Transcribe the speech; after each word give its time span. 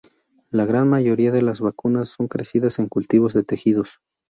La 0.49 0.65
gran 0.65 0.89
mayoría 0.89 1.31
de 1.31 1.43
las 1.43 1.59
vacunas 1.59 2.09
son 2.09 2.27
crecidas 2.27 2.79
en 2.79 2.87
cultivos 2.87 3.33
de 3.35 3.43
tejidos. 3.43 3.99